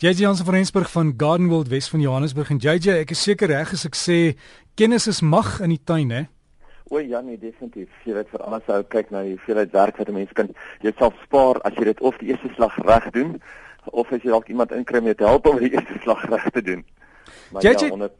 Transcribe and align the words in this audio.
JJ 0.00 0.22
Jansen 0.24 0.44
van 0.44 0.54
Rensburg 0.54 0.90
van 0.90 1.14
Garden 1.16 1.48
World 1.48 1.68
Wes 1.68 1.88
van 1.88 2.00
Johannesburg 2.00 2.50
en 2.50 2.56
JJ, 2.56 3.02
ek 3.02 3.10
is 3.12 3.20
seker 3.20 3.50
reg 3.52 3.72
as 3.76 3.82
ek 3.84 3.96
sê 4.00 4.14
kennis 4.80 5.04
is 5.10 5.18
mag 5.20 5.58
in 5.60 5.74
die 5.74 5.82
tuin, 5.84 6.08
hè? 6.08 6.22
O 6.88 7.02
ja, 7.04 7.18
nee, 7.20 7.36
definitief. 7.36 7.90
Jy 8.08 8.14
weet 8.16 8.30
vir 8.32 8.44
alles 8.46 8.70
ou 8.72 8.78
kyk 8.94 9.10
na 9.12 9.20
die 9.26 9.34
hoeveelheid 9.34 9.74
werk 9.74 9.98
wat 10.00 10.08
'n 10.08 10.14
mens 10.16 10.30
kan 10.32 10.48
jouself 10.80 11.18
spaar 11.26 11.60
as 11.68 11.76
jy 11.76 11.84
dit 11.90 12.00
of 12.00 12.16
die 12.16 12.30
eerste 12.32 12.48
slag 12.54 12.78
reg 12.80 13.10
doen 13.12 13.42
of 13.92 14.08
as 14.08 14.22
jy 14.24 14.30
dalk 14.32 14.48
iemand 14.48 14.72
inkry 14.72 15.02
om 15.04 15.12
te 15.12 15.26
help 15.28 15.46
om 15.46 15.58
die 15.60 15.68
eerste 15.68 15.98
slag 16.00 16.24
reg 16.32 16.48
te 16.48 16.62
doen. 16.62 16.80
Maar 17.52 17.62
JJ, 17.62 17.84
ja, 17.84 17.92
onder... 17.92 18.10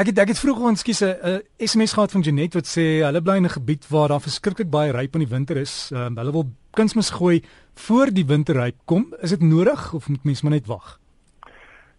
ek 0.00 0.06
het 0.06 0.18
ek 0.18 0.28
het 0.32 0.40
vroeër 0.40 0.68
ons 0.70 0.80
skies 0.80 1.02
'n 1.04 1.42
SMS 1.60 1.92
gehad 1.92 2.10
van 2.10 2.24
Janet 2.24 2.54
wat 2.54 2.66
sê 2.66 3.04
hulle 3.04 3.20
bly 3.20 3.36
in 3.36 3.44
'n 3.44 3.56
gebied 3.60 3.84
waar 3.88 4.08
daar 4.08 4.24
verskriklik 4.24 4.70
baie 4.70 4.96
ryp 4.96 5.12
in 5.12 5.28
die 5.28 5.34
winter 5.36 5.60
is. 5.60 5.90
Um, 5.92 6.16
hulle 6.16 6.32
wil 6.32 6.48
kunsmis 6.72 7.10
gooi 7.10 7.44
voor 7.74 8.08
die 8.08 8.24
winterryp 8.24 8.80
kom. 8.86 9.12
Is 9.20 9.36
dit 9.36 9.42
nodig 9.42 9.92
of 9.92 10.08
moet 10.08 10.24
mens 10.24 10.42
maar 10.42 10.56
net 10.56 10.66
wag? 10.66 10.96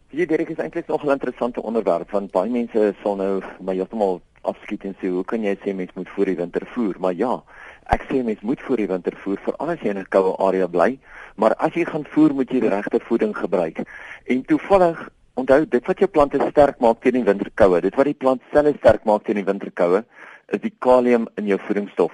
Hier 0.10 0.26
Derek 0.26 0.50
is 0.50 0.58
eintlik 0.58 0.88
nog 0.88 1.04
'n 1.06 1.12
interessante 1.12 1.62
onderwerp 1.62 2.12
want 2.12 2.32
baie 2.32 2.50
mense 2.50 2.94
sal 3.02 3.16
nou 3.16 3.44
my 3.62 3.74
heeltemal 3.76 4.22
afskiet 4.42 4.84
en 4.84 4.96
sê 4.98 5.08
hoe 5.08 5.24
kan 5.24 5.44
jy 5.44 5.56
sê 5.62 5.76
mens 5.76 5.94
moet 5.94 6.10
voor 6.10 6.26
die 6.26 6.36
winter 6.36 6.66
voer? 6.66 6.96
Maar 7.00 7.14
ja, 7.14 7.44
ek 7.86 8.02
sê 8.10 8.24
mens 8.24 8.42
moet 8.42 8.62
voor 8.62 8.78
die 8.78 8.88
winter 8.88 9.14
voer 9.18 9.38
vir 9.46 9.54
al 9.58 9.70
as 9.70 9.80
jy 9.80 9.90
in 9.90 9.98
'n 9.98 10.10
koue 10.10 10.36
area 10.38 10.68
bly, 10.68 10.98
maar 11.36 11.54
as 11.60 11.74
jy 11.74 11.86
gaan 11.86 12.06
voer 12.06 12.34
moet 12.34 12.50
jy 12.50 12.60
die 12.60 12.70
regte 12.70 13.00
voeding 13.00 13.38
gebruik. 13.38 13.86
En 14.26 14.46
toevallig 14.46 15.10
onthou 15.36 15.66
dit 15.66 15.86
wat 15.86 16.00
jou 16.00 16.10
plante 16.10 16.40
sterk 16.50 16.80
maak 16.80 17.02
teen 17.02 17.14
die 17.14 17.24
winterkoue, 17.24 17.82
dit 17.82 17.96
wat 17.96 18.06
die 18.06 18.14
plant 18.18 18.42
self 18.52 18.78
sterk 18.78 19.04
maak 19.04 19.24
teen 19.24 19.36
die 19.36 19.46
winterkoue, 19.46 20.04
is 20.48 20.60
die 20.60 20.74
kalium 20.80 21.28
in 21.36 21.46
jou 21.46 21.60
voedingsstof. 21.60 22.14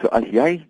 So 0.00 0.06
as 0.08 0.24
jy 0.30 0.64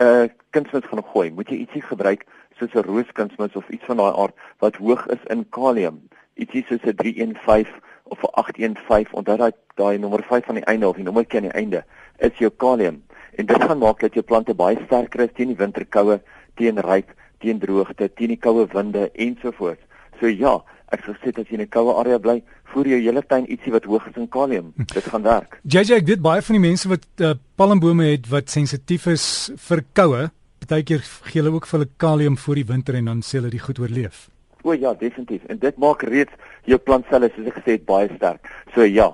uh, 0.00 0.28
kunsmis 0.50 0.88
gaan 0.88 1.04
gooi, 1.12 1.30
moet 1.30 1.48
jy 1.48 1.62
ietsie 1.64 1.82
gebruik 1.82 2.26
soos 2.58 2.74
'n 2.74 2.86
rooskunsmis 2.86 3.56
of 3.56 3.68
iets 3.68 3.84
van 3.84 3.96
daai 3.96 4.12
aard 4.12 4.34
wat 4.58 4.76
hoog 4.76 5.06
is 5.06 5.22
in 5.28 5.44
kalium 5.56 6.00
ietsie 6.36 6.64
soos 6.68 6.84
'n 6.84 6.96
315 6.96 7.72
of 8.04 8.22
'n 8.22 8.32
815 8.34 9.14
onthou 9.18 9.36
daai 9.36 9.52
daai 9.76 9.98
nommer 9.98 10.22
5 10.22 10.48
aan 10.48 10.60
die 10.60 10.68
einde 10.72 10.88
of 10.88 10.96
die 10.96 11.04
nommertjie 11.04 11.40
aan 11.40 11.48
die 11.48 11.58
einde 11.62 11.84
is 12.18 12.36
jou 12.38 12.50
kalium 12.50 13.02
en 13.38 13.46
dit 13.46 13.62
gaan 13.62 13.78
maak 13.78 14.00
dat 14.00 14.14
jou 14.14 14.24
plante 14.24 14.54
baie 14.54 14.78
sterker 14.84 15.20
is 15.20 15.32
teen 15.34 15.52
die 15.52 15.56
winterkoue, 15.56 16.20
teen 16.54 16.78
ryp, 16.78 17.12
teen 17.38 17.58
droogte, 17.58 18.08
teen 18.14 18.34
die 18.34 18.38
koue 18.38 18.66
winde 18.72 19.10
ensovoorts. 19.14 19.84
So 20.20 20.26
ja, 20.26 20.58
ek 20.92 21.04
sou 21.04 21.14
sê 21.14 21.32
as 21.32 21.48
jy 21.48 21.54
in 21.54 21.62
'n 21.62 21.68
koue 21.68 21.94
area 21.94 22.18
bly, 22.18 22.42
voer 22.72 22.92
jou 22.94 23.00
hele 23.00 23.22
tuin 23.22 23.46
ietsie 23.50 23.72
wat 23.72 23.84
hoog 23.84 24.06
is 24.10 24.16
in 24.16 24.28
kalium. 24.28 24.72
Dit 24.94 25.06
gaan 25.12 25.22
werk. 25.22 25.60
JJ, 25.72 26.00
ek 26.00 26.10
weet 26.10 26.24
baie 26.24 26.42
van 26.42 26.58
die 26.58 26.66
mense 26.68 26.90
wat 26.90 27.06
uh, 27.20 27.34
palmbome 27.56 28.10
het 28.12 28.28
wat 28.32 28.52
sensitief 28.52 29.06
is 29.10 29.24
vir 29.68 29.84
koue, 29.92 30.28
partykeer 30.60 31.02
gee 31.30 31.40
hulle 31.40 31.54
ook 31.56 31.66
vir 31.66 31.78
hulle 31.78 31.90
kalium 31.96 32.36
vir 32.36 32.60
die 32.60 32.68
winter 32.68 32.98
en 32.98 33.10
dan 33.10 33.24
sê 33.26 33.38
hulle 33.40 33.52
dit 33.54 33.62
goed 33.62 33.80
oorleef. 33.82 34.28
O 34.62 34.74
ja, 34.76 34.92
definitief. 34.94 35.44
En 35.48 35.58
dit 35.58 35.76
maak 35.80 36.02
reeds 36.04 36.32
jou 36.68 36.78
plantselle 36.78 37.30
soos 37.34 37.48
ek 37.48 37.60
gesê 37.60 37.78
het 37.78 37.86
baie 37.88 38.10
sterk. 38.16 38.50
So 38.74 38.84
ja, 38.84 39.08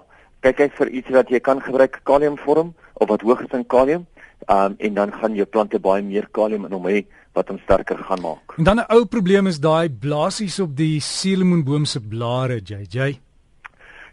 kyk 0.45 0.61
uit 0.67 0.75
vir 0.81 0.93
iets 1.01 1.15
wat 1.15 1.31
jy 1.31 1.41
kan 1.41 1.63
gebruik 1.63 2.01
kaliumvorm 2.09 2.75
of 2.95 3.11
wat 3.11 3.23
hoog 3.27 3.45
is 3.47 3.55
in 3.57 3.67
kalium. 3.67 4.07
Um 4.53 4.77
en 4.79 4.99
dan 4.99 5.13
gaan 5.15 5.35
jou 5.35 5.47
plante 5.47 5.79
baie 5.83 6.03
meer 6.03 6.27
kalium 6.33 6.67
in 6.67 6.75
hom 6.77 6.91
hê 6.91 7.05
wat 7.37 7.49
hom 7.53 7.61
sterker 7.65 7.99
gaan 8.09 8.23
maak. 8.25 8.57
En 8.59 8.65
dan 8.65 8.81
'n 8.81 8.91
ou 8.93 9.05
probleem 9.05 9.47
is 9.47 9.61
daai 9.61 9.89
blaasies 9.89 10.61
op 10.61 10.77
die 10.77 11.01
suurlemoenboom 11.01 11.85
se 11.85 12.01
blare, 12.01 12.61
JJ. 12.61 13.26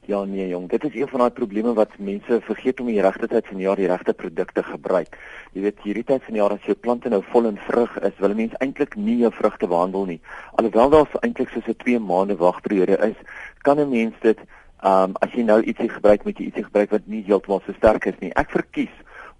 Ja 0.06 0.24
nee 0.28 0.48
jong, 0.48 0.66
dit 0.70 0.84
is 0.84 0.96
een 0.96 1.08
van 1.08 1.20
daai 1.20 1.32
probleme 1.32 1.74
wat 1.74 1.94
mense 1.98 2.42
vergeet 2.44 2.80
om 2.84 2.90
die 2.92 3.02
regte 3.02 3.28
tyd 3.32 3.46
van 3.48 3.60
die 3.62 3.64
jaar 3.64 3.80
die 3.80 3.88
regte 3.88 4.14
produkte 4.14 4.64
gebruik. 4.68 5.14
Jy 5.56 5.62
weet 5.64 5.78
hierdie 5.86 6.04
tyd 6.10 6.26
van 6.26 6.36
die 6.36 6.42
jaar 6.42 6.56
as 6.58 6.66
jou 6.68 6.76
plante 6.76 7.08
nou 7.10 7.22
vol 7.30 7.48
in 7.48 7.60
vrug 7.70 7.94
is, 8.04 8.18
wil 8.20 8.36
mense 8.36 8.60
eintlik 8.66 8.98
nie 9.00 9.16
jou 9.22 9.32
vrugte 9.32 9.70
behandel 9.72 10.04
nie. 10.10 10.18
Alhoewel 10.60 10.92
daar 10.92 11.08
so 11.08 11.22
eintlik 11.24 11.54
so 11.54 11.64
'n 11.64 11.76
2 11.86 12.00
maande 12.00 12.36
wagperiode 12.36 12.98
is, 13.08 13.16
kan 13.62 13.80
'n 13.80 13.90
mens 13.90 14.20
dit 14.20 14.40
ehm 14.84 15.04
um, 15.04 15.16
as 15.22 15.32
jy 15.32 15.44
nou 15.44 15.62
ietsie 15.62 15.90
gebruik 15.90 16.26
met 16.26 16.38
jy 16.38 16.46
ietsie 16.52 16.68
gebruik 16.68 16.92
wat 16.92 17.08
nie 17.08 17.24
heeltemal 17.24 17.62
so 17.66 17.72
sterk 17.74 18.06
is 18.06 18.20
nie. 18.20 18.34
Ek 18.36 18.52
verkies 18.52 18.92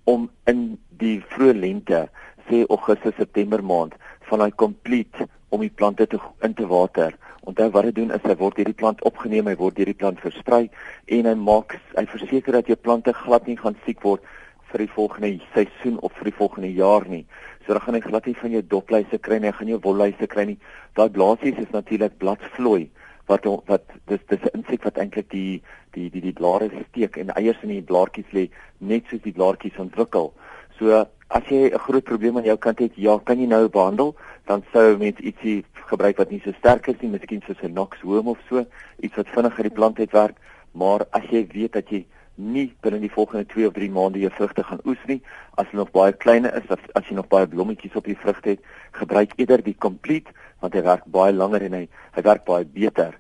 om 0.04 0.30
in 0.46 0.80
die 0.90 1.20
vroeë 1.28 1.60
lente, 1.60 2.08
sê 2.48 2.64
Augustus 2.70 3.16
September 3.16 3.64
maand, 3.64 3.94
van 4.30 4.40
daai 4.40 4.56
complete 4.56 5.28
om 5.50 5.60
die 5.60 5.76
plante 5.76 6.08
te 6.08 6.20
in 6.42 6.54
te 6.54 6.68
water 6.68 7.12
Onthou 7.44 7.70
wat 7.76 7.90
dit 7.90 7.96
doen 7.96 8.12
is 8.16 8.24
hy 8.24 8.36
word 8.40 8.58
hierdie 8.58 8.78
plant 8.80 9.02
opgeneem, 9.04 9.50
hy 9.52 9.56
word 9.60 9.78
hierdie 9.78 9.98
plant 10.00 10.22
versprei 10.24 10.70
en 11.12 11.28
hy 11.28 11.36
maak 11.36 11.76
hy 11.98 12.06
verseker 12.08 12.56
dat 12.56 12.72
jou 12.72 12.78
plante 12.80 13.14
glad 13.14 13.48
nie 13.48 13.58
gaan 13.60 13.76
siek 13.84 14.00
word 14.06 14.24
vir 14.72 14.86
die 14.86 14.94
volgende 14.96 15.32
seisoen 15.54 16.00
of 16.02 16.16
vir 16.18 16.32
die 16.32 16.38
volgende 16.38 16.72
jaar 16.74 17.04
nie. 17.10 17.26
So 17.66 17.76
dan 17.76 17.84
gaan 17.84 17.98
hy 18.00 18.04
glad 18.06 18.30
nie 18.30 18.36
van 18.40 18.56
jou 18.56 18.62
dopluise 18.74 19.20
kry 19.28 19.40
nie, 19.40 19.52
hy 19.52 19.58
gaan 19.60 19.72
jou 19.74 19.80
wolluise 19.84 20.28
kry 20.32 20.48
nie. 20.50 20.60
Daai 20.98 21.10
blaasies 21.14 21.60
is 21.62 21.74
natuurlik 21.76 22.16
bladvlooi 22.24 22.88
wat 23.32 23.46
wat 23.68 23.92
dis 24.12 24.24
dis 24.28 24.44
'n 24.44 24.58
insek 24.60 24.84
wat 24.84 24.98
eintlik 24.98 25.30
die 25.32 25.62
die 25.94 26.10
die 26.10 26.22
die 26.22 26.34
blare 26.40 26.70
steek 26.90 27.18
en 27.18 27.36
eiers 27.36 27.62
in 27.64 27.70
die 27.70 27.82
blaartjies 27.82 28.32
lê 28.34 28.50
net 28.80 29.04
soos 29.10 29.22
die 29.22 29.36
blaartjies 29.36 29.80
ontwikkel. 29.80 30.34
So 30.80 31.06
as 31.34 31.44
jy 31.50 31.70
'n 31.74 31.80
groot 31.80 32.04
probleem 32.04 32.38
aan 32.38 32.46
jou 32.46 32.58
kant 32.58 32.80
het, 32.80 32.96
ja, 32.96 33.18
kan 33.18 33.40
jy 33.40 33.48
nou 33.48 33.68
behandel, 33.68 34.16
dan 34.46 34.64
sou 34.72 34.98
mens 34.98 35.18
ietsie 35.18 35.66
gebruik 35.90 36.18
wat 36.18 36.30
nie 36.30 36.42
so 36.46 36.52
sterk 36.60 36.88
is 36.88 37.02
nie, 37.02 37.10
miskien 37.10 37.42
soos 37.48 37.62
'n 37.64 37.74
Nox 37.74 38.02
Home 38.02 38.30
of 38.30 38.38
so, 38.50 38.66
iets 39.02 39.16
wat 39.16 39.28
vinniger 39.28 39.64
die 39.64 39.74
plant 39.74 39.98
het 39.98 40.12
werk, 40.12 40.38
maar 40.74 41.06
as 41.12 41.24
jy 41.32 41.48
weet 41.54 41.74
dat 41.74 41.90
jy 41.90 42.06
nie 42.36 42.76
binne 42.82 43.00
die 43.00 43.10
volgende 43.10 43.46
2 43.46 43.68
of 43.68 43.74
3 43.74 43.90
maande 43.90 44.20
jou 44.20 44.30
vrugte 44.30 44.64
gaan 44.64 44.80
oes 44.86 45.02
nie, 45.08 45.22
as 45.58 45.66
hulle 45.72 45.84
nog 45.84 45.92
baie 45.92 46.14
klein 46.14 46.46
is, 46.46 46.70
as, 46.70 46.80
as 46.94 47.10
jy 47.10 47.16
nog 47.16 47.28
baie 47.28 47.48
blommetjies 47.48 47.96
op 47.96 48.06
die 48.06 48.18
vrugte 48.18 48.50
het, 48.50 48.62
gebruik 48.92 49.34
eerder 49.38 49.64
die 49.64 49.78
Complete 49.78 50.32
want 50.62 50.74
hy 50.74 50.82
werk 50.82 51.06
baie 51.06 51.34
langer 51.34 51.62
en 51.62 51.74
hy 51.74 51.88
hy 52.14 52.22
werk 52.22 52.46
baie 52.46 52.66
beter. 52.66 53.18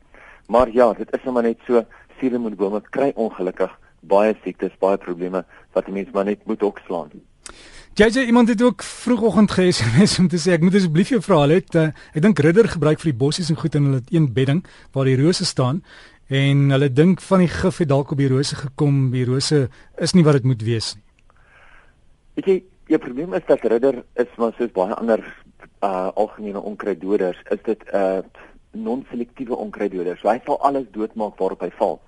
Maar 0.47 0.69
ja, 0.69 0.94
dit 0.94 1.09
is 1.13 1.24
maar 1.24 1.44
net 1.44 1.57
so, 1.66 1.84
suurlemoenbome 2.19 2.81
kry 2.91 3.12
ongelukkig 3.16 3.72
baie 4.01 4.35
siektes, 4.44 4.78
baie 4.80 4.97
probleme 4.97 5.45
wat 5.74 5.88
mense 5.88 6.12
maar 6.13 6.25
net 6.25 6.45
moet 6.45 6.63
opslaan. 6.63 7.09
JJ 7.96 8.26
iemand 8.26 8.48
het 8.48 8.62
ook 8.62 8.84
vroegoggend 8.84 9.52
ge-SMS 9.52 10.20
om 10.20 10.28
te 10.28 10.38
sê 10.42 10.56
ek 10.56 10.64
moet 10.66 10.74
asseblief 10.74 11.12
jou 11.14 11.20
vra 11.22 11.44
het 11.52 11.76
uh, 11.78 11.92
ek 12.18 12.24
dink 12.26 12.40
ridder 12.42 12.66
gebruik 12.66 12.98
vir 12.98 13.12
die 13.12 13.20
bossies 13.20 13.52
en 13.54 13.59
goed 13.62 13.76
en 13.78 13.86
hulle 13.86 14.00
het 14.00 14.09
een 14.09 14.26
bedding 14.34 14.64
waar 14.98 15.06
die 15.06 15.20
rose 15.20 15.46
staan 15.46 15.84
en 16.26 16.64
hulle 16.74 16.90
dink 16.90 17.22
van 17.22 17.44
die 17.44 17.52
gif 17.54 17.78
het 17.84 17.92
dalk 17.92 18.16
op 18.16 18.18
die 18.18 18.31
rose 18.31 18.58
gekom 18.58 19.12
die 19.14 19.28
rose 19.30 19.68
is 20.02 20.16
nie 20.18 20.26
wat 20.26 20.40
dit 20.40 20.48
moet 20.50 20.66
wees 20.66 20.96
nie. 20.96 21.06
Weet 22.40 22.50
jy 22.50 22.58
jou 22.96 23.02
probleem 23.06 23.38
is 23.38 23.46
dat 23.52 23.70
ridder 23.76 24.02
is 24.25 24.34
maar 24.42 24.58
soos 24.58 24.74
baie 24.74 24.98
ander 24.98 25.22
uh 25.86 26.10
algemene 26.18 26.66
onkruiddoders 26.66 27.46
is 27.54 27.62
dit 27.70 27.86
'n 27.94 27.96
uh, 28.02 28.25
non-selektiewe 28.74 29.54
onkruiddoders. 29.54 30.20
So 30.25 30.34
hy 30.34 30.42
sal 30.46 30.58
alles 30.66 30.90
doodmaak 30.98 31.38
waarop 31.38 31.62
hy 31.62 31.70
val. 31.78 32.00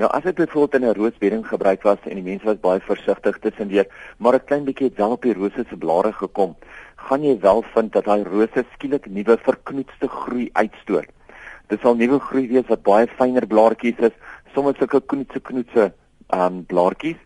Nou 0.00 0.10
as 0.10 0.22
dit 0.22 0.34
byvoorbeeld 0.34 0.82
in 0.82 0.88
'n 0.88 0.94
roosbedding 0.94 1.46
gebruik 1.46 1.82
was 1.82 1.98
en 2.04 2.14
die 2.14 2.24
mense 2.24 2.44
was 2.44 2.60
baie 2.60 2.80
versigtig 2.80 3.38
tussendeur, 3.38 3.86
maar 4.16 4.34
'n 4.34 4.44
klein 4.44 4.64
bietjie 4.64 4.88
het 4.88 4.96
wel 4.96 5.10
op 5.10 5.22
die 5.22 5.34
rose 5.34 5.64
se 5.68 5.76
blare 5.76 6.12
gekom, 6.12 6.56
gaan 6.96 7.22
jy 7.22 7.38
wel 7.40 7.62
vind 7.62 7.92
dat 7.92 8.04
daai 8.04 8.22
rose 8.22 8.64
skielik 8.74 9.06
nuwe 9.06 9.38
verknoetste 9.38 10.08
groei 10.08 10.50
uitstoot. 10.52 11.08
Dit 11.66 11.80
sal 11.80 11.94
nuwe 11.94 12.18
groei 12.18 12.48
wees 12.48 12.68
wat 12.68 12.82
baie 12.82 13.06
fynner 13.06 13.46
blaartjies 13.46 13.98
is, 13.98 14.16
soms 14.54 14.78
sulke 14.78 15.00
knoetse 15.00 15.40
knoetse 15.40 15.92
um 16.34 16.64
blaartjies 16.64 17.16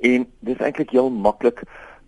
en 0.00 0.26
dis 0.40 0.58
eintlik 0.58 0.90
heel 0.90 1.10
maklik 1.10 1.62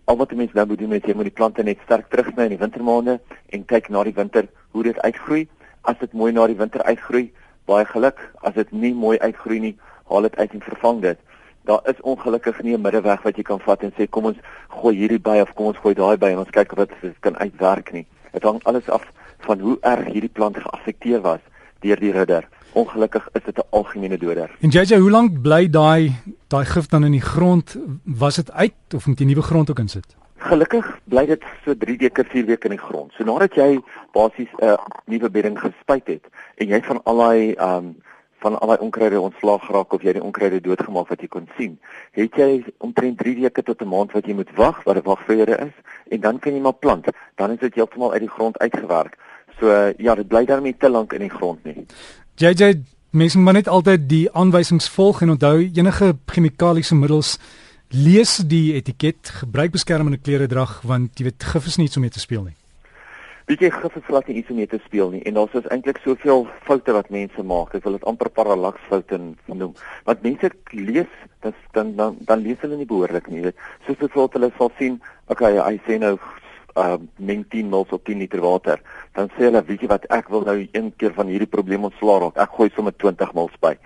al 0.07 0.17
wat 0.17 0.31
mense 0.31 0.55
nou 0.55 0.65
moet 0.67 0.79
doen 0.79 0.93
is 0.95 1.03
jy 1.03 1.13
moet 1.19 1.27
die 1.27 1.35
plante 1.35 1.63
net 1.63 1.79
sterk 1.83 2.07
terugsny 2.09 2.45
in 2.47 2.53
die 2.55 2.61
wintermaande 2.61 3.17
en 3.51 3.65
kyk 3.65 3.89
na 3.89 4.03
die 4.07 4.15
winter 4.15 4.47
hoe 4.71 4.83
dit 4.83 4.99
uitgroei. 5.03 5.47
As 5.83 5.97
dit 5.99 6.13
mooi 6.13 6.31
na 6.31 6.45
die 6.47 6.55
winter 6.55 6.83
uitgroei, 6.83 7.25
baie 7.67 7.85
geluk. 7.85 8.21
As 8.47 8.55
dit 8.55 8.71
nie 8.71 8.93
mooi 8.95 9.17
uitgroei 9.19 9.59
nie, 9.59 9.73
haal 10.09 10.21
dit 10.21 10.35
uit 10.35 10.53
en 10.53 10.61
vervang 10.61 11.01
dit. 11.01 11.19
Daar 11.67 11.81
is 11.83 12.01
ongelukkig 12.01 12.61
nie 12.61 12.77
'n 12.77 12.81
middeweg 12.81 13.21
wat 13.21 13.35
jy 13.35 13.43
kan 13.43 13.59
vat 13.59 13.83
en 13.83 13.93
sê 13.97 14.09
kom 14.09 14.25
ons 14.25 14.37
gooi 14.67 14.95
hierdie 14.95 15.19
by 15.19 15.39
of 15.41 15.53
kom 15.53 15.65
ons 15.65 15.77
gooi 15.77 15.93
daai 15.93 16.17
by 16.17 16.29
en 16.31 16.37
ons 16.37 16.49
kyk 16.49 16.71
of 16.71 16.77
dit 16.77 17.13
kan 17.19 17.37
uitwerk 17.37 17.91
nie. 17.91 18.05
Dit 18.31 18.43
hang 18.43 18.63
alles 18.63 18.89
af 18.89 19.03
van 19.39 19.59
hoe 19.59 19.77
erg 19.81 20.05
hierdie 20.05 20.33
plant 20.33 20.57
geaffekteer 20.57 21.21
was 21.21 21.39
deur 21.79 21.99
die 21.99 22.11
ridder. 22.11 22.47
Ongelukkig 22.73 23.29
is 23.33 23.43
dit 23.43 23.57
'n 23.57 23.67
algemene 23.69 24.17
doder. 24.17 24.49
En 24.61 24.69
JJ, 24.69 24.97
hoe 24.97 25.11
lank 25.11 25.41
bly 25.41 25.69
daai 25.69 26.11
daai 26.47 26.65
gif 26.65 26.87
dan 26.87 27.03
in 27.03 27.11
die 27.11 27.21
grond? 27.21 27.77
Was 28.03 28.35
dit 28.35 28.51
uit 28.51 28.93
of 28.95 29.07
moet 29.07 29.19
jy 29.19 29.25
nuwe 29.25 29.41
grond 29.41 29.69
ook 29.69 29.79
insit? 29.79 30.15
Gelukkig 30.37 30.99
bly 31.03 31.25
dit 31.25 31.43
so 31.65 31.73
3 31.77 31.97
weke, 31.97 32.23
4 32.23 32.45
weke 32.45 32.69
in 32.69 32.75
die 32.75 32.85
grond. 32.85 33.11
So 33.11 33.23
nadat 33.23 33.55
jy 33.55 33.79
basies 34.13 34.49
'n 34.59 34.65
uh, 34.65 34.77
nuwe 35.05 35.29
bedding 35.29 35.59
gespuit 35.59 36.07
het 36.07 36.25
en 36.55 36.67
jy 36.67 36.81
van 36.81 37.03
al 37.03 37.17
daai 37.17 37.55
um 37.55 37.95
van 38.43 38.59
al 38.59 38.67
daai 38.67 38.79
onkruide 38.85 39.19
ontslaag 39.19 39.65
geraak 39.65 39.93
of 39.93 40.03
jy 40.05 40.13
die 40.17 40.23
onkruide 40.23 40.61
doodgemaak 40.61 41.09
wat 41.09 41.21
jy 41.21 41.27
kon 41.27 41.47
sien. 41.57 41.77
Het 42.17 42.35
jy 42.37 42.49
omtrent 42.85 43.17
3 43.17 43.35
weke 43.41 43.63
tot 43.63 43.81
'n 43.81 43.89
maand 43.89 44.11
wat 44.11 44.25
jy 44.25 44.33
moet 44.33 44.51
wag 44.55 44.83
wat 44.83 44.97
'n 44.97 45.07
wagvrede 45.09 45.57
is 45.57 45.75
en 46.09 46.19
dan 46.21 46.39
kan 46.39 46.53
jy 46.53 46.61
maar 46.61 46.79
plant. 46.79 47.05
Dan 47.35 47.51
is 47.51 47.59
dit 47.59 47.75
heeltemal 47.75 48.11
uit 48.11 48.21
die 48.21 48.35
grond 48.35 48.57
uitgewerk. 48.59 49.17
So 49.59 49.93
ja, 49.97 50.15
dit 50.15 50.27
bly 50.27 50.45
daarmee 50.45 50.75
te 50.77 50.89
lank 50.89 51.13
in 51.13 51.21
die 51.21 51.29
grond 51.29 51.63
nie. 51.63 51.85
JJ 52.35 52.83
mense 53.09 53.39
moet 53.39 53.53
net 53.53 53.67
altyd 53.67 54.09
die 54.09 54.31
aanwysings 54.31 54.89
volg 54.89 55.21
en 55.21 55.29
onthou 55.29 55.69
enige 55.73 56.15
chemikaliese 56.25 56.95
middels 56.95 57.37
lees 57.89 58.37
die 58.37 58.73
etiket, 58.73 59.29
gebruik 59.29 59.71
beskermende 59.71 60.17
klere 60.17 60.47
drag 60.47 60.81
want 60.81 61.17
jy 61.19 61.23
weet 61.23 61.43
gif 61.43 61.65
is 61.65 61.77
nie 61.77 61.87
iets 61.87 61.95
om 61.95 62.01
mee 62.01 62.11
te 62.11 62.19
speel 62.19 62.43
nie. 62.43 62.55
Bietjie 63.47 63.69
gifvervlat 63.71 64.27
nie 64.27 64.41
iets 64.41 64.49
om 64.51 64.57
mee 64.59 64.67
te 64.67 64.79
speel 64.83 65.13
nie 65.13 65.21
en 65.29 65.37
daar's 65.37 65.53
is 65.55 65.67
eintlik 65.71 66.01
soveel 66.03 66.45
foute 66.67 66.91
wat 66.95 67.11
mense 67.13 67.43
maak. 67.47 67.75
Ek 67.77 67.85
wil 67.85 67.95
dit 67.95 68.07
amper 68.09 68.29
parallaksfoute 68.35 69.19
noem. 69.47 69.75
Want 70.09 70.25
mense 70.25 70.49
lees 70.73 71.13
dan 71.45 71.55
dan 71.77 71.93
dan, 71.95 72.17
dan 72.27 72.43
lees 72.43 72.59
hulle 72.65 72.75
nie 72.75 72.89
behoorlik 72.89 73.29
nie, 73.31 73.45
weet. 73.45 73.61
Soos 73.85 73.99
byvoorbeeld 74.01 74.35
hulle 74.35 74.51
sal 74.57 74.71
sien, 74.79 74.99
okay, 75.31 75.55
hy 75.55 75.79
sê 75.87 75.99
nou 76.01 76.17
uh 76.77 76.97
meng 77.17 77.45
10 77.49 77.71
ml 77.71 77.87
op 77.95 78.03
10 78.05 78.19
liter 78.21 78.43
water. 78.43 78.83
Dan 79.15 79.31
sê 79.37 79.47
hulle, 79.47 79.63
weet 79.69 79.85
jy 79.85 79.89
wat, 79.93 80.09
ek 80.13 80.27
wil 80.33 80.43
nou 80.45 80.57
een 80.65 80.91
keer 80.99 81.15
van 81.15 81.31
hierdie 81.31 81.49
probleem 81.49 81.87
ontslaa 81.87 82.19
raak. 82.25 82.41
Ek 82.43 82.59
gooi 82.59 82.69
sommer 82.75 82.95
20 82.99 83.31
ml 83.37 83.49
by. 83.63 83.77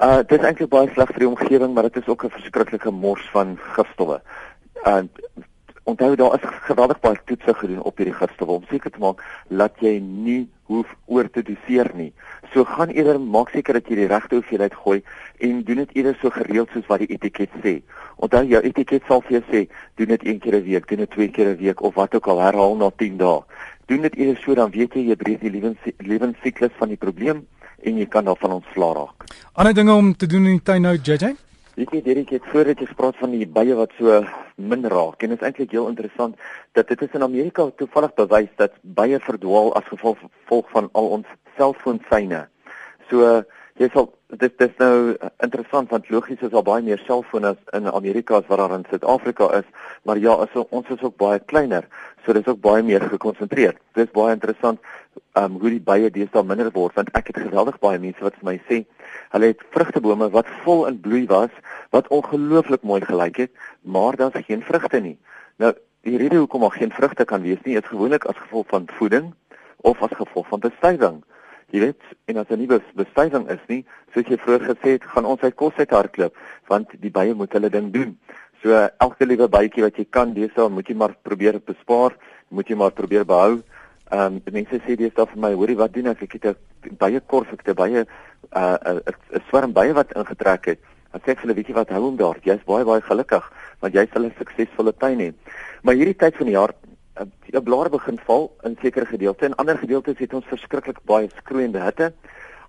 Uh 0.00 0.22
dit 0.24 0.38
is 0.40 0.46
eintlik 0.48 0.72
baie 0.72 0.88
sleg 0.94 1.12
vir 1.12 1.26
die 1.26 1.30
omgewing, 1.34 1.76
maar 1.76 1.90
dit 1.90 2.00
is 2.00 2.08
ook 2.08 2.24
'n 2.24 2.32
verskriklike 2.38 2.90
mors 2.90 3.28
van 3.36 3.58
gifstowwe. 3.76 4.22
Uh 4.84 5.04
onthou 5.86 6.16
daar 6.18 6.34
is 6.34 6.44
geweldig 6.66 7.00
baie 7.00 7.18
toetse 7.24 7.54
gedoen 7.54 7.82
op 7.82 8.00
hierdie 8.00 8.14
gifstowwe 8.14 8.58
om 8.58 8.64
seker 8.70 8.90
te 8.90 9.02
maak 9.02 9.22
dat 9.48 9.78
jy 9.80 9.98
nie 10.02 10.48
hoef 10.66 10.90
oor 11.06 11.28
te 11.30 11.44
doseer 11.46 11.92
nie. 11.94 12.10
So 12.52 12.66
gaan 12.66 12.90
eerder 12.90 13.20
maak 13.20 13.52
seker 13.54 13.78
dat 13.78 13.86
jy 13.86 14.00
die 14.00 14.08
regte 14.10 14.40
hoeveelheid 14.40 14.74
gooi 14.74 14.98
en 15.46 15.62
doen 15.68 15.82
dit 15.84 15.94
eerder 16.00 16.18
so 16.20 16.34
gereeld 16.34 16.74
soos 16.74 16.88
wat 16.90 17.04
die 17.04 17.10
etiket 17.14 17.54
sê. 17.62 17.76
Onthou 18.18 18.42
jou 18.50 18.62
etiket 18.66 19.06
sal 19.06 19.22
vir 19.28 19.38
jou 19.38 19.44
sê 19.52 19.62
doen 20.00 20.10
dit 20.16 20.26
een 20.26 20.42
keer 20.42 20.58
'n 20.58 20.64
week, 20.64 20.88
doen 20.88 21.04
dit 21.04 21.10
twee 21.10 21.30
keer 21.30 21.54
'n 21.54 21.62
week 21.62 21.82
of 21.82 21.94
wat 21.94 22.14
ook 22.14 22.26
al 22.26 22.40
herhaal 22.40 22.76
na 22.76 22.90
10 22.90 23.16
dae. 23.16 23.40
Doen 23.86 24.02
dit 24.02 24.16
eerder 24.16 24.42
so 24.42 24.54
dan 24.54 24.70
weet 24.70 24.94
jy 24.94 25.08
jy 25.08 25.16
breek 25.16 25.40
die 25.40 25.50
lewens 25.50 25.78
lewensiklus 25.98 26.74
van 26.78 26.88
die 26.88 26.96
probleem 26.96 27.46
en 27.82 27.98
jy 27.98 28.06
kan 28.06 28.24
daarvan 28.24 28.52
ontslaa 28.52 28.92
raak. 28.92 29.24
Ander 29.52 29.74
dinge 29.74 29.94
om 29.94 30.16
te 30.16 30.26
doen 30.26 30.44
in 30.46 30.58
die 30.58 30.62
tuin 30.62 30.82
nou, 30.82 30.96
JJ? 30.96 31.36
Weet 31.76 31.90
jy 31.92 31.98
Derek 32.00 32.30
het 32.32 32.44
voordat 32.48 32.78
jy 32.80 32.86
gepraat 32.88 33.18
van 33.20 33.34
die 33.36 33.44
bye 33.44 33.74
wat 33.76 33.90
so 33.98 34.22
min 34.56 34.86
raak 34.88 35.20
en 35.20 35.34
dit 35.34 35.42
is 35.42 35.44
eintlik 35.44 35.74
heel 35.76 35.90
interessant 35.90 36.38
dat 36.78 36.88
dit 36.88 37.02
is 37.04 37.16
in 37.18 37.24
Amerika 37.26 37.66
toevallig 37.76 38.14
bewys 38.16 38.48
dat 38.56 38.78
bye 38.96 39.18
verdwaal 39.20 39.74
as 39.76 39.84
gevolg 39.90 40.22
volg 40.48 40.70
van 40.72 40.88
al 40.96 41.10
ons 41.18 41.34
selfoonsyne. 41.58 42.46
So 43.10 43.42
jy 43.76 43.90
sal 43.92 44.08
dit 44.40 44.56
dis 44.56 44.72
nou 44.80 45.18
interessant 45.44 45.92
want 45.92 46.08
logies 46.08 46.40
is 46.48 46.54
daar 46.54 46.64
baie 46.64 46.86
meer 46.86 47.02
selfone 47.04 47.52
in 47.76 47.92
Amerika 47.92 48.40
as 48.40 48.48
wat 48.48 48.62
daar 48.62 48.78
in 48.78 48.88
Suid-Afrika 48.88 49.52
is, 49.60 49.68
maar 50.08 50.16
ja, 50.16 50.32
as 50.32 50.56
ons 50.70 50.88
is 50.96 51.04
ook 51.04 51.20
baie 51.20 51.44
kleiner, 51.44 51.84
so 52.24 52.32
dis 52.32 52.48
ook 52.48 52.64
baie 52.64 52.82
meer 52.82 53.04
gekonsentreer. 53.04 53.76
Dis 54.00 54.08
baie 54.16 54.32
interessant 54.32 54.80
um 55.36 55.58
hoe 55.60 55.70
die 55.70 55.80
bye 55.80 56.10
deesdae 56.10 56.44
minder 56.44 56.70
word 56.74 56.94
want 56.98 57.10
ek 57.18 57.30
het 57.32 57.40
geweldig 57.44 57.78
baie 57.82 57.98
mense 58.02 58.24
wat 58.24 58.36
vir 58.40 58.48
my 58.48 58.56
sê 58.68 58.78
hulle 59.34 59.50
het 59.52 59.64
vrugtebome 59.74 60.28
wat 60.34 60.50
vol 60.64 60.86
in 60.90 61.00
bloei 61.00 61.24
was 61.32 61.52
wat 61.96 62.08
ongelooflik 62.18 62.82
mooi 62.82 63.00
gelyk 63.04 63.42
het 63.44 63.52
maar 63.82 64.16
daar's 64.16 64.46
geen 64.48 64.62
vrugte 64.62 65.00
nie. 65.00 65.16
Nou 65.62 65.72
die 66.06 66.18
rede 66.22 66.38
hoekom 66.38 66.60
daar 66.66 66.78
geen 66.78 66.92
vrugte 66.94 67.24
kan 67.24 67.42
wees 67.42 67.62
nie 67.64 67.76
is 67.76 67.88
gewoonlik 67.90 68.24
as 68.30 68.38
gevolg 68.38 68.68
van 68.72 68.88
voeding 68.98 69.32
of 69.82 70.02
as 70.02 70.14
gevolg 70.18 70.48
van 70.48 70.60
bestuiving. 70.60 71.22
Jy 71.74 71.80
weet 71.80 72.02
en 72.30 72.36
as 72.42 72.50
'n 72.50 72.58
nuwe 72.58 72.80
bestuiving 72.94 73.48
is 73.50 73.62
nie 73.68 73.84
soos 74.14 74.28
jy 74.28 74.38
vroeër 74.38 74.64
gesê 74.70 74.88
het 74.96 75.04
gaan 75.04 75.24
ons 75.24 75.42
uit 75.42 75.54
kos 75.54 75.76
uit 75.76 75.90
hardloop 75.90 76.36
want 76.68 76.88
die 77.00 77.10
bye 77.10 77.34
moet 77.34 77.52
hulle 77.52 77.70
ding 77.70 77.92
doen. 77.92 78.18
So 78.62 78.88
elke 78.98 79.26
liewe 79.26 79.48
bytjie 79.48 79.82
wat 79.82 79.96
jy 79.96 80.06
kan 80.10 80.34
deesdae 80.34 80.68
moet 80.68 80.88
jy 80.88 80.94
maar 80.94 81.14
probeer 81.22 81.60
bespaar 81.60 82.16
moet 82.48 82.68
jy 82.68 82.76
maar 82.76 82.90
probeer 82.90 83.24
behou 83.24 83.62
Ehm 84.10 84.36
um, 84.38 84.52
mense 84.54 84.78
sê 84.86 84.94
dis 84.94 85.14
daar 85.14 85.26
vir 85.26 85.40
my, 85.42 85.52
hoorie 85.58 85.76
wat 85.76 85.92
doen 85.94 86.06
ek? 86.12 86.22
Ek 86.22 86.32
het 86.38 86.44
'n 86.46 86.96
baie 86.98 87.20
korf, 87.20 87.52
ek 87.52 87.66
het 87.66 87.76
baie 87.76 88.04
'n 88.04 88.06
uh, 88.54 88.78
'n 88.78 89.02
uh, 89.02 89.38
'n 89.38 89.42
swarm 89.48 89.72
baie 89.72 89.92
wat 89.92 90.12
ingetrek 90.14 90.64
het. 90.66 90.80
Dan 91.10 91.20
sê 91.20 91.30
ek 91.30 91.38
vir 91.40 91.48
hulle, 91.48 91.54
weet 91.54 91.68
jy 91.68 91.74
wat, 91.74 91.90
hou 91.90 92.02
hom 92.02 92.16
daar. 92.16 92.38
Jy's 92.42 92.62
baie 92.64 92.84
baie 92.84 93.02
gelukkig 93.02 93.44
want 93.80 93.94
jy 93.94 94.06
sal 94.12 94.22
'n 94.24 94.34
suksesvolle 94.38 94.92
tuin 94.96 95.18
hê. 95.18 95.32
Maar 95.82 95.94
hierdie 95.94 96.16
tyd 96.16 96.36
van 96.36 96.46
die 96.46 96.54
jaar, 96.54 96.72
'n 97.18 97.32
uh, 97.52 97.60
blare 97.60 97.90
begin 97.90 98.18
val 98.26 98.54
in 98.62 98.76
sekere 98.80 99.06
gedeeltes 99.06 99.48
en 99.48 99.56
ander 99.56 99.78
gedeeltes 99.78 100.18
het 100.18 100.34
ons 100.34 100.46
verskriklik 100.46 100.98
baie 101.04 101.28
skroeiende 101.36 101.80
hitte. 101.80 102.12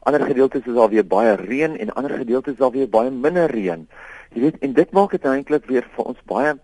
Ander 0.08 0.26
gedeeltes 0.26 0.66
is 0.66 0.74
daar 0.74 0.90
weer 0.90 1.06
baie 1.06 1.36
reën 1.36 1.78
en 1.78 1.94
ander 1.94 2.18
gedeeltes 2.18 2.54
is 2.54 2.60
daar 2.60 2.72
weer 2.72 2.90
baie 2.90 3.12
minder 3.12 3.52
reën. 3.52 3.88
Jy 4.34 4.42
weet, 4.42 4.58
en 4.60 4.74
dit 4.74 4.92
maak 4.92 5.12
dit 5.12 5.26
eintlik 5.26 5.66
weer 5.66 5.86
vir 5.96 6.06
ons 6.06 6.22
baie 6.26 6.58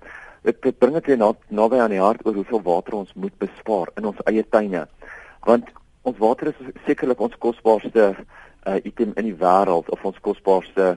dit, 0.43 0.61
dit 0.61 0.77
bring 0.79 0.95
dit 0.99 1.17
na 1.17 1.31
naby 1.49 1.79
aan 1.79 1.93
die 1.95 2.01
hart 2.03 2.25
oor 2.27 2.35
hoeveel 2.37 2.63
water 2.63 2.99
ons 2.99 3.13
moet 3.15 3.35
bespaar 3.41 3.91
in 3.97 4.07
ons 4.11 4.19
eie 4.29 4.43
tuine. 4.43 4.85
Want 5.47 5.69
ons 6.03 6.19
water 6.19 6.51
is 6.51 6.71
sekerlik 6.87 7.21
ons 7.23 7.37
kosbaarste 7.39 8.09
uh, 8.13 8.79
item 8.83 9.13
in 9.19 9.29
die 9.29 9.37
wêreld 9.39 9.89
of 9.93 10.03
ons 10.05 10.19
kosbaarste 10.23 10.95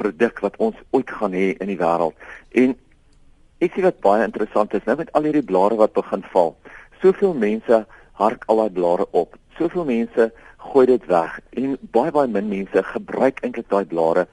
produk 0.00 0.40
wat 0.44 0.56
ons 0.56 0.78
ooit 0.96 1.10
gaan 1.10 1.36
hê 1.36 1.52
in 1.60 1.68
die 1.72 1.80
wêreld. 1.80 2.16
En 2.56 2.74
ek 3.62 3.76
sien 3.76 3.86
wat 3.86 4.00
baie 4.04 4.24
interessant 4.24 4.72
is, 4.74 4.84
nou 4.88 4.96
met 4.98 5.12
al 5.16 5.28
hierdie 5.28 5.46
blare 5.46 5.78
wat 5.80 5.94
begin 5.96 6.24
val. 6.32 6.56
Soveel 7.04 7.36
mense 7.36 7.84
hark 8.18 8.48
al 8.48 8.64
daai 8.64 8.74
blare 8.78 9.06
op. 9.10 9.36
Soveel 9.58 9.86
mense 9.88 10.30
gooi 10.62 10.86
dit 10.88 11.06
weg 11.10 11.38
en 11.58 11.76
baie 11.94 12.12
baie 12.14 12.30
min 12.30 12.48
mense 12.48 12.82
gebruik 12.92 13.40
eintlik 13.42 13.68
daai 13.72 13.84
blare 13.88 14.26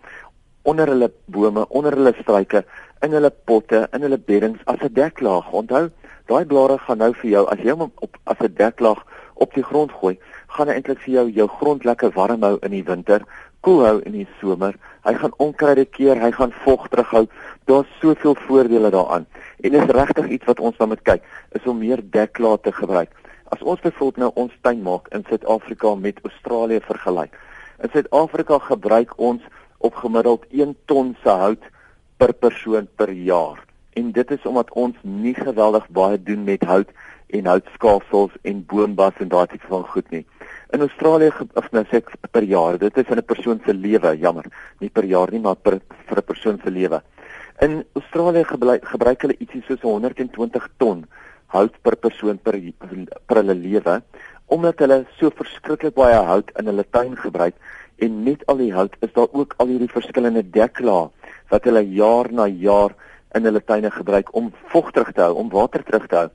onder 0.63 0.87
hulle 0.87 1.11
bome, 1.25 1.65
onder 1.69 1.95
hulle 1.95 2.13
struike 2.21 2.63
in 3.01 3.15
hulle 3.15 3.31
potte, 3.45 3.87
in 3.93 4.01
hulle 4.01 4.17
beddings 4.17 4.59
as 4.65 4.81
'n 4.81 4.93
deklaag. 4.93 5.51
Onthou, 5.51 5.89
daai 6.27 6.45
blare 6.45 6.77
gaan 6.77 6.97
nou 6.97 7.13
vir 7.13 7.29
jou 7.29 7.45
as 7.47 7.59
jy 7.59 7.71
hom 7.71 7.91
op 7.95 8.17
as 8.23 8.39
'n 8.39 8.53
deklaag 8.53 9.03
op 9.33 9.53
die 9.53 9.63
grond 9.63 9.91
gooi, 9.91 10.19
gaan 10.47 10.67
hy 10.67 10.73
eintlik 10.73 10.99
vir 10.99 11.13
jou 11.13 11.29
jou 11.29 11.47
grond 11.47 11.83
lekker 11.83 12.11
warm 12.11 12.43
hou 12.43 12.57
in 12.61 12.71
die 12.71 12.83
winter, 12.83 13.21
koel 13.61 13.85
hou 13.85 13.99
in 14.05 14.11
die 14.11 14.27
somer. 14.39 14.75
Hy 15.03 15.13
gaan 15.13 15.33
onkruide 15.37 15.85
keer, 15.85 16.19
hy 16.19 16.31
gaan 16.31 16.51
vog 16.51 16.87
terughou. 16.89 17.27
Daar's 17.65 17.87
soveel 18.01 18.35
voordele 18.35 18.89
daaraan. 18.91 19.25
En 19.63 19.71
dis 19.71 19.93
regtig 19.95 20.27
iets 20.27 20.45
wat 20.45 20.59
ons 20.59 20.77
nou 20.77 20.89
moet 20.89 21.03
kyk, 21.03 21.23
is 21.51 21.67
om 21.67 21.79
meer 21.79 22.01
deklaag 22.03 22.61
te 22.61 22.71
gebruik. 22.71 23.09
As 23.49 23.61
ons 23.61 23.79
byvoorbeeld 23.79 24.17
nou 24.17 24.31
ons 24.35 24.57
tuin 24.61 24.81
maak 24.81 25.07
in 25.15 25.23
Suid-Afrika 25.29 25.95
met 25.95 26.19
Australië 26.23 26.79
vergelyk. 26.85 27.33
In 27.83 27.89
Suid-Afrika 27.93 28.59
gebruik 28.59 29.15
ons 29.17 29.41
op 29.79 29.95
gemiddeld 29.95 30.45
1 30.51 30.75
ton 30.85 31.15
se 31.23 31.29
hout 31.29 31.63
per 32.17 32.33
persoon 32.33 32.87
per 32.95 33.11
jaar. 33.11 33.63
En 33.95 34.11
dit 34.11 34.31
is 34.31 34.45
omdat 34.45 34.71
ons 34.71 34.95
nie 35.01 35.33
geweldig 35.35 35.87
baie 35.89 36.19
doen 36.23 36.43
met 36.43 36.63
hout 36.63 36.91
en 37.27 37.45
houtskaafsels 37.45 38.35
en 38.41 38.65
boombas 38.65 39.19
en 39.23 39.31
daai 39.31 39.47
tipe 39.47 39.67
van 39.71 39.85
goed 39.93 40.09
nie. 40.11 40.25
In 40.75 40.83
Australië 40.85 41.31
of 41.53 41.71
nou 41.71 41.83
sê 41.89 42.01
ek 42.01 42.11
per 42.31 42.45
jaar, 42.45 42.77
dit 42.77 42.97
is 42.97 43.09
in 43.09 43.17
'n 43.17 43.25
persoon 43.25 43.61
se 43.65 43.73
lewe, 43.73 44.17
jammer, 44.17 44.45
nie 44.79 44.89
per 44.89 45.05
jaar 45.05 45.31
nie, 45.31 45.39
maar 45.39 45.55
per 45.55 45.79
vir 46.07 46.17
'n 46.17 46.25
persoon 46.25 46.59
se 46.63 46.69
lewe. 46.71 47.01
In 47.61 47.83
Australië 47.93 48.43
gebruik, 48.43 48.85
gebruik 48.85 49.21
hulle 49.21 49.35
ietsie 49.39 49.63
soos 49.67 49.81
120 49.81 50.67
ton 50.77 51.05
hout 51.47 51.73
per 51.81 51.95
persoon 51.95 52.37
per 52.37 52.55
per 53.27 53.41
hulle 53.41 53.55
lewe 53.55 54.01
omdat 54.49 54.79
hulle 54.79 55.03
so 55.19 55.29
verskriklik 55.29 55.95
baie 55.97 56.17
hout 56.29 56.51
in 56.59 56.69
hulle 56.71 56.85
tuin 56.95 57.15
gebruik 57.17 57.55
en 58.05 58.23
net 58.23 58.45
al 58.51 58.59
die 58.61 58.73
hout 58.73 58.95
is 59.05 59.13
daar 59.13 59.29
ook 59.31 59.55
al 59.57 59.71
hierdie 59.71 59.91
verskillende 59.91 60.43
deklae 60.43 61.09
wat 61.51 61.65
hulle 61.67 61.83
jaar 61.83 62.31
na 62.31 62.47
jaar 62.47 62.95
in 63.35 63.45
hulle 63.45 63.61
tuine 63.61 63.91
gebruik 63.91 64.33
om 64.35 64.51
vog 64.73 64.91
terug 64.91 65.11
te 65.13 65.21
hou, 65.21 65.33
om 65.37 65.49
water 65.53 65.83
terug 65.83 66.07
te 66.07 66.15
hou. 66.15 66.27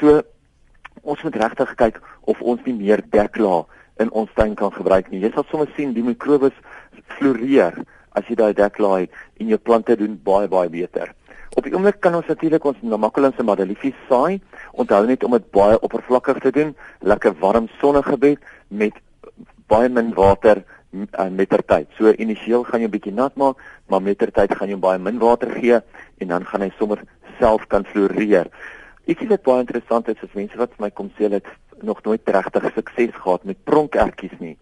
So 0.00 0.20
ons 1.02 1.22
moet 1.24 1.36
regtig 1.40 1.74
kyk 1.80 2.00
of 2.30 2.40
ons 2.40 2.62
nie 2.66 2.76
meer 2.76 3.02
deklaag 3.12 3.70
in 4.02 4.10
ons 4.10 4.30
tuin 4.34 4.54
kan 4.58 4.72
gebruik 4.74 5.10
nie. 5.10 5.22
Jy 5.22 5.32
sal 5.34 5.46
sommer 5.50 5.70
sien 5.76 5.94
die 5.94 6.04
mikrobes 6.04 6.56
floreer 7.16 7.76
as 8.14 8.26
jy 8.28 8.36
daai 8.38 8.54
deklaag 8.56 9.04
het 9.04 9.20
en 9.40 9.52
jou 9.52 9.60
plante 9.60 9.96
doen 10.00 10.16
baie 10.24 10.48
baie 10.48 10.70
beter. 10.72 11.12
Op 11.54 11.66
die 11.66 11.74
oomblik 11.74 12.00
kan 12.02 12.16
ons 12.18 12.26
natuurlik 12.26 12.64
ons 12.66 12.80
namakulins 12.82 13.38
en 13.38 13.46
madeliefies 13.46 13.98
saai. 14.08 14.40
Onthou 14.74 15.04
net 15.06 15.22
om 15.24 15.36
dit 15.36 15.50
baie 15.54 15.78
oppervlakkig 15.86 16.40
te 16.42 16.50
doen, 16.54 16.72
lekker 17.06 17.36
warm 17.38 17.68
sonnegebed 17.78 18.42
met 18.68 18.98
baie 19.70 19.88
min 19.88 20.10
water 20.16 20.64
uh, 20.94 21.28
mettertyd. 21.30 21.88
So 21.98 22.12
initieel 22.12 22.64
gaan 22.64 22.80
jy 22.80 22.86
'n 22.86 22.94
bietjie 22.94 23.12
nat 23.12 23.36
maak, 23.36 23.58
maar 23.88 24.02
mettertyd 24.02 24.54
gaan 24.54 24.68
jy 24.68 24.78
baie 24.78 24.98
min 24.98 25.18
water 25.18 25.50
gee 25.50 25.80
en 26.18 26.28
dan 26.28 26.44
gaan 26.44 26.60
hy 26.60 26.70
sommer 26.78 27.02
self 27.38 27.66
kan 27.66 27.84
floreer. 27.84 28.50
Ietsie 29.04 29.28
wat 29.28 29.42
baie 29.42 29.60
interessant 29.60 30.08
is, 30.08 30.22
is 30.22 30.32
mense 30.34 30.56
wat 30.56 30.70
vir 30.76 30.86
my 30.86 30.90
kom 30.90 31.10
sê 31.18 31.30
het 31.30 31.46
nog 31.82 32.02
nooit 32.04 32.28
regtig 32.28 32.70
sukses 32.74 33.14
gehad 33.14 33.44
met 33.44 33.64
pronkertjies 33.64 34.38
nie. 34.38 34.56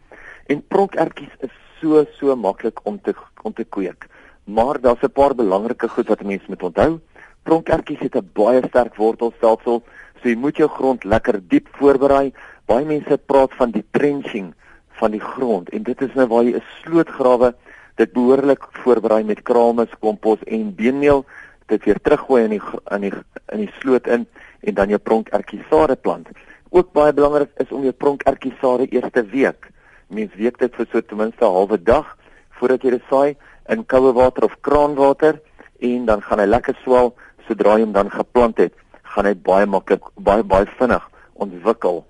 En 0.48 0.62
pronkertjies 0.66 1.34
is 1.40 1.54
so 1.80 2.04
so 2.18 2.36
maklik 2.36 2.80
om 2.84 2.98
te 3.00 3.14
om 3.42 3.52
te 3.52 3.64
kweek. 3.64 4.08
Maar 4.44 4.80
daar's 4.80 5.02
'n 5.02 5.12
paar 5.12 5.34
belangrike 5.34 5.88
goed 5.88 6.08
wat 6.08 6.22
mense 6.22 6.48
moet 6.48 6.62
onthou. 6.62 7.00
Pronkertjies 7.42 8.00
het 8.00 8.16
'n 8.16 8.30
baie 8.32 8.62
sterk 8.68 8.96
wortelstelsel, 8.96 9.82
so 10.22 10.28
jy 10.28 10.36
moet 10.36 10.56
jou 10.56 10.68
grond 10.68 11.04
lekker 11.04 11.40
diep 11.48 11.68
voorberei. 11.72 12.32
Baie 12.66 12.84
mense 12.84 13.18
praat 13.18 13.52
van 13.54 13.70
die 13.70 13.84
trenching 13.90 14.54
van 15.02 15.10
die 15.10 15.24
grond 15.34 15.70
en 15.74 15.82
dit 15.82 16.02
is 16.06 16.14
nou 16.14 16.28
waar 16.30 16.44
jy 16.46 16.54
'n 16.56 16.68
sloot 16.80 17.10
grawe 17.18 17.54
dit 18.00 18.12
behoorlik 18.12 18.62
voorberei 18.82 19.22
met 19.24 19.42
kraalmis, 19.42 19.98
kompos 20.00 20.42
en 20.46 20.74
beenmeel 20.74 21.24
dit 21.66 21.84
weer 21.84 22.00
teruggooi 22.00 22.44
in 22.44 22.54
die 22.56 22.62
in 22.96 23.00
die 23.06 23.12
in 23.52 23.60
die 23.64 23.72
sloot 23.80 24.06
in 24.06 24.26
en 24.60 24.74
dan 24.74 24.88
jou 24.88 24.98
pronkertjiesade 24.98 25.96
plant. 25.96 26.28
Ook 26.70 26.92
baie 26.92 27.12
belangrik 27.12 27.50
is 27.56 27.72
om 27.72 27.82
jou 27.82 27.92
pronkertjiesade 27.92 28.86
eerste 28.88 29.24
week. 29.32 29.70
Mens 30.08 30.34
week 30.34 30.58
dit 30.58 30.74
vir 30.74 30.86
so 30.90 31.00
ten 31.00 31.16
minste 31.16 31.44
'n 31.44 31.54
halwe 31.56 31.82
dag 31.82 32.16
voordat 32.58 32.82
jy 32.82 32.90
dit 32.90 33.04
saai 33.10 33.36
in 33.68 33.86
koue 33.86 34.12
water 34.12 34.44
of 34.44 34.60
kraanwater 34.60 35.40
en 35.80 36.04
dan 36.04 36.22
gaan 36.22 36.38
hy 36.38 36.46
lekker 36.46 36.78
swel 36.84 37.14
sodra 37.48 37.76
jy 37.76 37.84
hom 37.84 37.92
dan 37.92 38.10
geplant 38.10 38.58
het, 38.58 38.72
gaan 39.02 39.26
hy 39.26 39.34
baie 39.34 39.66
maklik 39.66 40.02
baie 40.16 40.42
baie 40.42 40.66
vinnig 40.78 41.10
ontwikkel 41.34 42.04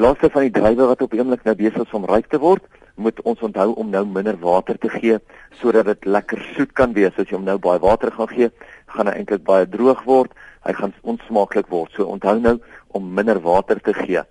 Laaste 0.00 0.30
van 0.32 0.46
die 0.46 0.52
drywe 0.54 0.86
wat 0.88 1.02
op 1.04 1.12
oomblik 1.12 1.42
nou 1.44 1.52
besig 1.58 1.82
is 1.82 1.90
om 1.92 2.06
ryp 2.08 2.30
te 2.32 2.38
word, 2.40 2.62
moet 2.96 3.18
ons 3.28 3.40
onthou 3.44 3.74
om 3.82 3.90
nou 3.92 4.00
minder 4.08 4.38
water 4.40 4.78
te 4.80 4.88
gee 4.88 5.18
sodat 5.58 5.90
dit 5.90 6.06
lekker 6.08 6.40
soet 6.54 6.70
kan 6.78 6.94
wees. 6.96 7.12
As 7.20 7.28
jy 7.28 7.36
hom 7.36 7.44
nou 7.44 7.58
baie 7.60 7.82
water 7.82 8.08
gaan 8.14 8.30
gee, 8.30 8.48
gaan 8.94 9.10
hy 9.10 9.18
eintlik 9.18 9.42
baie 9.44 9.66
droog 9.68 10.00
word. 10.08 10.32
Hy 10.64 10.72
gaan 10.78 10.94
onsmaaklik 11.04 11.68
word. 11.68 11.92
So 11.92 12.06
onthou 12.08 12.38
nou 12.40 12.54
om 12.96 13.10
minder 13.18 13.42
water 13.44 13.82
te 13.84 13.92
gee. 13.98 14.22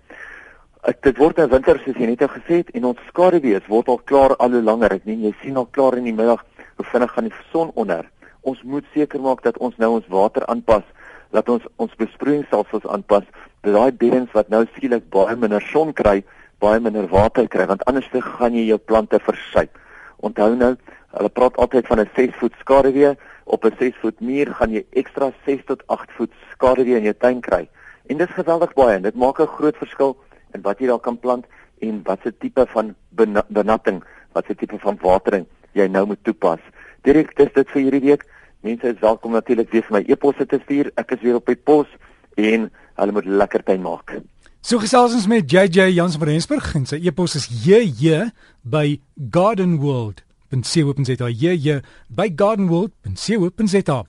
Dit 1.06 1.20
word 1.22 1.38
nou 1.38 1.46
winter 1.52 1.78
soos 1.84 2.02
jy 2.02 2.08
net 2.10 2.24
gesê 2.34 2.64
het 2.64 2.74
en 2.74 2.88
ons 2.90 3.06
skaduwees 3.12 3.70
word 3.70 3.92
al 3.94 4.02
klaar 4.10 4.34
al 4.42 4.58
hoe 4.58 4.64
langer. 4.66 4.96
Ek 4.98 5.06
meen 5.06 5.22
jy 5.28 5.36
sien 5.44 5.60
al 5.60 5.70
klaar 5.70 6.00
in 6.00 6.10
die 6.10 6.16
middag 6.16 6.42
hoe 6.80 6.88
vinnig 6.96 7.14
gaan 7.14 7.30
die 7.30 7.44
son 7.52 7.70
onder. 7.78 8.10
Ons 8.42 8.66
moet 8.66 8.90
seker 8.96 9.22
maak 9.22 9.46
dat 9.46 9.62
ons 9.62 9.78
nou 9.78 9.92
ons 10.00 10.10
water 10.10 10.50
aanpas, 10.50 10.82
dat 11.30 11.46
ons 11.46 11.62
ons 11.78 11.94
besproeiingsstelsels 12.02 12.90
aanpas, 12.90 13.30
daai 13.62 13.92
beddings 13.92 14.32
wat 14.32 14.48
nou 14.48 14.64
skielik 14.74 15.10
baie 15.10 15.36
minder 15.36 15.62
son 15.62 15.92
kry, 15.92 16.22
baie 16.60 16.80
minder 16.80 17.08
water 17.08 17.48
kry, 17.48 17.66
want 17.66 17.84
anders 17.86 18.08
te 18.12 18.20
gaan 18.20 18.54
jy 18.54 18.66
jou 18.68 18.78
plante 18.78 19.18
versuip. 19.18 19.76
Onthou 20.20 20.54
nou, 20.56 20.74
hulle 21.16 21.28
praat 21.28 21.56
altyd 21.56 21.86
van 21.86 22.00
'n 22.00 22.10
6 22.16 22.34
voet 22.40 22.54
skaduwee, 22.60 23.16
op 23.44 23.64
'n 23.64 23.76
6 23.78 23.94
voet 24.00 24.20
muur 24.20 24.54
gaan 24.54 24.70
jy 24.70 24.84
ekstra 24.92 25.32
6 25.44 25.64
tot 25.66 25.82
8 25.86 26.10
voet 26.16 26.32
skaduwee 26.52 26.96
in 26.96 27.02
jou 27.02 27.14
tuin 27.14 27.40
kry. 27.40 27.68
En 28.06 28.16
dit 28.16 28.28
is 28.28 28.34
geweldig 28.34 28.72
baie 28.74 28.96
en 28.96 29.02
dit 29.02 29.14
maak 29.14 29.40
'n 29.40 29.46
groot 29.46 29.76
verskil 29.76 30.16
in 30.54 30.62
wat 30.62 30.78
jy 30.78 30.86
daar 30.86 31.00
kan 31.00 31.18
plant 31.18 31.46
en 31.80 32.02
watse 32.04 32.32
tipe 32.38 32.66
van 32.66 32.94
benatting, 33.48 34.04
watse 34.32 34.54
tipe 34.54 34.78
van 34.78 34.98
watering 35.00 35.46
jy 35.72 35.86
nou 35.86 36.06
moet 36.06 36.24
toepas. 36.24 36.60
Direk 37.02 37.36
dis 37.36 37.52
dit 37.52 37.70
vir 37.70 37.82
hierdie 37.82 38.00
week. 38.00 38.26
Mense 38.60 38.88
is 38.88 39.00
welkom 39.00 39.32
natuurlik 39.32 39.70
weer 39.70 39.82
vir 39.82 39.98
my 39.98 40.04
e-posse 40.06 40.46
te 40.46 40.58
stuur. 40.64 40.90
Ek 41.00 41.10
is 41.10 41.20
weer 41.20 41.34
op 41.34 41.46
die 41.46 41.56
pos 41.56 41.86
en 42.36 42.70
hulle 42.94 43.12
moet 43.12 43.26
lekker 43.26 43.62
tyd 43.64 43.80
maak. 43.82 44.18
So 44.60 44.78
gesels 44.78 45.14
ons 45.16 45.26
met 45.30 45.48
JJ 45.48 45.90
Jans 45.94 46.16
van 46.20 46.28
Rensburg 46.28 46.74
en 46.76 46.86
sy 46.86 47.00
e-pos 47.08 47.36
is 47.38 47.48
jj 47.64 48.30
by 48.60 49.00
gardenworld.co.za 49.32 51.30
jj 51.32 51.80
by 52.08 52.28
gardenworld.co.za 52.36 54.02